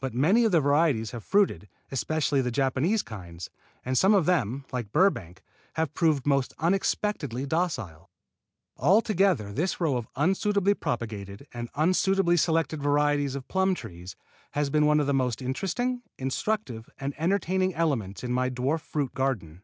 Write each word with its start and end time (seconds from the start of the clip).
But 0.00 0.12
many 0.12 0.44
of 0.44 0.52
the 0.52 0.60
varieties 0.60 1.12
have 1.12 1.24
fruited, 1.24 1.66
especially 1.90 2.42
the 2.42 2.50
Japanese 2.50 3.02
kinds, 3.02 3.48
and 3.86 3.96
some 3.96 4.12
of 4.12 4.26
them, 4.26 4.66
like 4.70 4.92
Burbank, 4.92 5.42
have 5.76 5.94
proved 5.94 6.26
most 6.26 6.52
unexpectedly 6.58 7.46
docile. 7.46 8.10
Altogether 8.76 9.50
this 9.50 9.80
row 9.80 9.96
of 9.96 10.08
unsuitably 10.14 10.74
propagated 10.74 11.46
and 11.54 11.70
unsuitably 11.74 12.36
selected 12.36 12.82
varieties 12.82 13.34
of 13.34 13.48
plum 13.48 13.74
trees 13.74 14.14
has 14.50 14.68
been 14.68 14.84
one 14.84 15.00
of 15.00 15.06
the 15.06 15.14
most 15.14 15.40
interesting, 15.40 16.02
instructive 16.18 16.90
and 17.00 17.14
entertaining 17.16 17.74
elements 17.74 18.22
in 18.22 18.30
my 18.30 18.50
dwarf 18.50 18.82
fruit 18.82 19.14
garden. 19.14 19.62